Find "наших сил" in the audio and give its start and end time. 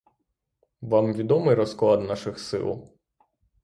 2.03-2.87